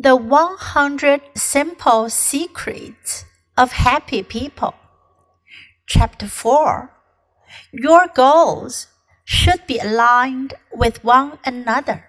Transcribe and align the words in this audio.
The 0.00 0.14
100 0.14 1.22
Simple 1.34 2.08
Secrets 2.08 3.24
of 3.56 3.72
Happy 3.72 4.22
People. 4.22 4.74
Chapter 5.88 6.28
4 6.28 6.92
Your 7.72 8.06
goals 8.06 8.86
should 9.24 9.66
be 9.66 9.80
aligned 9.80 10.54
with 10.72 11.02
one 11.02 11.40
another. 11.44 12.04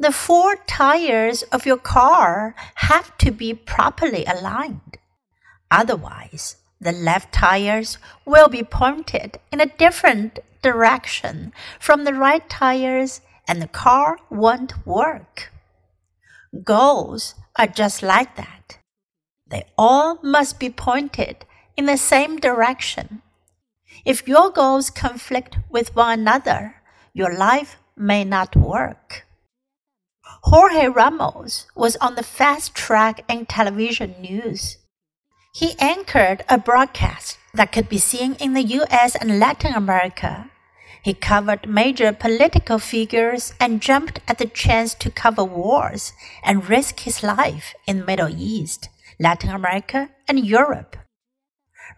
The 0.00 0.10
four 0.10 0.56
tires 0.66 1.44
of 1.52 1.66
your 1.66 1.76
car 1.76 2.56
have 2.74 3.16
to 3.18 3.30
be 3.30 3.54
properly 3.54 4.24
aligned. 4.24 4.98
Otherwise, 5.70 6.56
the 6.80 6.90
left 6.90 7.32
tires 7.32 7.96
will 8.24 8.48
be 8.48 8.64
pointed 8.64 9.38
in 9.52 9.60
a 9.60 9.76
different 9.78 10.40
direction 10.62 11.52
from 11.78 12.02
the 12.02 12.14
right 12.14 12.50
tires 12.50 13.20
and 13.46 13.62
the 13.62 13.68
car 13.68 14.18
won't 14.30 14.84
work. 14.84 15.52
Goals 16.64 17.34
are 17.56 17.68
just 17.68 18.02
like 18.02 18.36
that. 18.36 18.78
They 19.46 19.64
all 19.78 20.18
must 20.22 20.58
be 20.58 20.70
pointed 20.70 21.44
in 21.76 21.86
the 21.86 21.96
same 21.96 22.38
direction. 22.38 23.22
If 24.04 24.26
your 24.26 24.50
goals 24.50 24.90
conflict 24.90 25.58
with 25.70 25.94
one 25.94 26.20
another, 26.20 26.76
your 27.12 27.34
life 27.34 27.76
may 27.96 28.24
not 28.24 28.56
work. 28.56 29.26
Jorge 30.42 30.86
Ramos 30.88 31.66
was 31.74 31.96
on 31.96 32.14
the 32.14 32.22
fast 32.22 32.74
track 32.74 33.24
in 33.28 33.46
television 33.46 34.14
news. 34.20 34.78
He 35.54 35.74
anchored 35.78 36.44
a 36.48 36.58
broadcast 36.58 37.38
that 37.54 37.72
could 37.72 37.88
be 37.88 37.98
seen 37.98 38.34
in 38.34 38.54
the 38.54 38.62
US 38.62 39.14
and 39.16 39.38
Latin 39.38 39.74
America 39.74 40.50
he 41.02 41.14
covered 41.14 41.68
major 41.68 42.12
political 42.12 42.78
figures 42.78 43.54
and 43.58 43.80
jumped 43.80 44.20
at 44.28 44.38
the 44.38 44.46
chance 44.46 44.94
to 44.94 45.10
cover 45.10 45.44
wars 45.44 46.12
and 46.44 46.68
risk 46.68 47.00
his 47.00 47.22
life 47.22 47.74
in 47.86 48.00
the 48.00 48.04
Middle 48.04 48.28
East, 48.28 48.88
Latin 49.18 49.50
America, 49.50 50.10
and 50.28 50.44
Europe. 50.44 50.96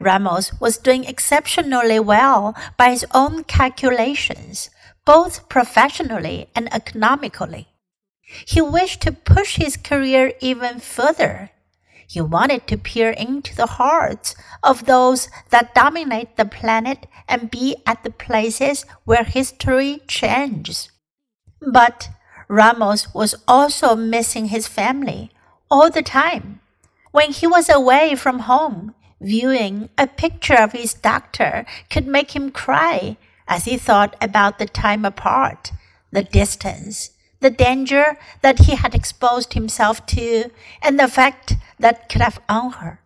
Ramos 0.00 0.58
was 0.60 0.78
doing 0.78 1.04
exceptionally 1.04 2.00
well 2.00 2.54
by 2.76 2.90
his 2.90 3.06
own 3.12 3.44
calculations, 3.44 4.70
both 5.04 5.48
professionally 5.48 6.48
and 6.54 6.72
economically. 6.72 7.68
He 8.46 8.60
wished 8.60 9.02
to 9.02 9.12
push 9.12 9.56
his 9.56 9.76
career 9.76 10.32
even 10.40 10.80
further. 10.80 11.50
He 12.12 12.20
wanted 12.20 12.66
to 12.66 12.76
peer 12.76 13.08
into 13.08 13.56
the 13.56 13.80
hearts 13.80 14.36
of 14.62 14.84
those 14.84 15.30
that 15.48 15.74
dominate 15.74 16.36
the 16.36 16.44
planet 16.44 17.06
and 17.26 17.50
be 17.50 17.76
at 17.86 18.04
the 18.04 18.10
places 18.10 18.84
where 19.04 19.24
history 19.24 20.02
changes. 20.06 20.90
But 21.62 22.10
Ramos 22.48 23.14
was 23.14 23.34
also 23.48 23.96
missing 23.96 24.48
his 24.48 24.68
family 24.68 25.30
all 25.70 25.90
the 25.90 26.02
time. 26.02 26.60
When 27.12 27.32
he 27.32 27.46
was 27.46 27.70
away 27.70 28.14
from 28.14 28.40
home, 28.40 28.94
viewing 29.18 29.88
a 29.96 30.06
picture 30.06 30.60
of 30.60 30.72
his 30.72 30.92
doctor 30.92 31.64
could 31.88 32.06
make 32.06 32.36
him 32.36 32.50
cry 32.50 33.16
as 33.48 33.64
he 33.64 33.78
thought 33.78 34.16
about 34.20 34.58
the 34.58 34.66
time 34.66 35.06
apart, 35.06 35.72
the 36.10 36.22
distance, 36.22 37.12
the 37.42 37.50
danger 37.50 38.16
that 38.40 38.60
he 38.60 38.74
had 38.76 38.94
exposed 38.94 39.52
himself 39.52 40.06
to, 40.06 40.50
and 40.80 40.98
the 40.98 41.08
fact 41.08 41.54
that 41.78 42.08
could 42.08 42.22
have 42.22 42.40
on 42.48 42.72
her. 42.72 43.00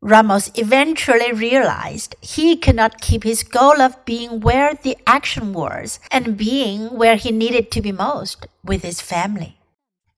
Ramos 0.00 0.50
eventually 0.54 1.32
realized 1.32 2.14
he 2.20 2.56
could 2.56 2.76
not 2.76 3.00
keep 3.00 3.24
his 3.24 3.42
goal 3.42 3.80
of 3.80 4.04
being 4.04 4.40
where 4.40 4.74
the 4.74 4.96
action 5.06 5.52
was 5.52 5.98
and 6.12 6.36
being 6.36 6.96
where 6.96 7.16
he 7.16 7.32
needed 7.32 7.72
to 7.72 7.82
be 7.82 7.90
most 7.90 8.46
with 8.64 8.82
his 8.82 9.00
family. 9.00 9.58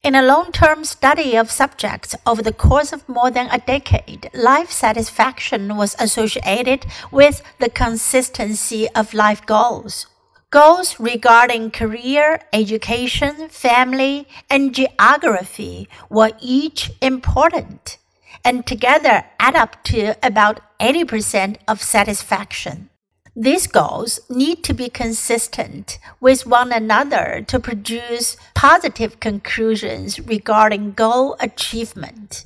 In 0.02 0.14
a 0.14 0.22
long 0.22 0.52
term 0.52 0.84
study 0.84 1.36
of 1.36 1.50
subjects 1.50 2.14
over 2.26 2.42
the 2.42 2.52
course 2.52 2.92
of 2.92 3.08
more 3.08 3.30
than 3.30 3.48
a 3.50 3.58
decade, 3.58 4.30
life 4.34 4.70
satisfaction 4.70 5.76
was 5.76 5.96
associated 5.98 6.86
with 7.10 7.42
the 7.58 7.68
consistency 7.68 8.88
of 8.94 9.14
life 9.14 9.44
goals. 9.44 10.06
Goals 10.50 10.98
regarding 10.98 11.70
career, 11.70 12.40
education, 12.52 13.48
family, 13.50 14.26
and 14.50 14.74
geography 14.74 15.88
were 16.08 16.32
each 16.40 16.90
important 17.00 17.98
and 18.44 18.66
together 18.66 19.22
add 19.38 19.54
up 19.54 19.84
to 19.84 20.16
about 20.26 20.58
80% 20.80 21.58
of 21.68 21.80
satisfaction. 21.80 22.90
These 23.36 23.68
goals 23.68 24.18
need 24.28 24.64
to 24.64 24.74
be 24.74 24.88
consistent 24.88 26.00
with 26.18 26.46
one 26.46 26.72
another 26.72 27.44
to 27.46 27.60
produce 27.60 28.36
positive 28.56 29.20
conclusions 29.20 30.18
regarding 30.18 30.94
goal 30.94 31.36
achievement. 31.38 32.44